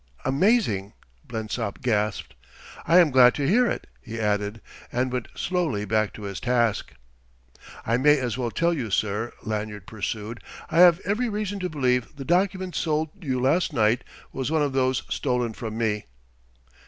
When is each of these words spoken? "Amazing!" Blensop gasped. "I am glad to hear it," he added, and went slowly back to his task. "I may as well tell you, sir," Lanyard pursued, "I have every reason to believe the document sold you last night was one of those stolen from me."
"Amazing!" 0.25 0.93
Blensop 1.27 1.83
gasped. 1.83 2.33
"I 2.87 2.97
am 2.97 3.11
glad 3.11 3.35
to 3.35 3.47
hear 3.47 3.67
it," 3.67 3.85
he 4.01 4.19
added, 4.19 4.59
and 4.91 5.11
went 5.13 5.27
slowly 5.35 5.85
back 5.85 6.11
to 6.13 6.23
his 6.23 6.39
task. 6.39 6.93
"I 7.85 7.97
may 7.97 8.17
as 8.17 8.35
well 8.35 8.49
tell 8.49 8.73
you, 8.73 8.89
sir," 8.89 9.31
Lanyard 9.43 9.85
pursued, 9.85 10.39
"I 10.71 10.79
have 10.79 11.01
every 11.01 11.29
reason 11.29 11.59
to 11.59 11.69
believe 11.69 12.15
the 12.15 12.25
document 12.25 12.73
sold 12.73 13.11
you 13.23 13.39
last 13.39 13.73
night 13.73 14.03
was 14.33 14.49
one 14.49 14.63
of 14.63 14.73
those 14.73 15.03
stolen 15.07 15.53
from 15.53 15.77
me." 15.77 16.07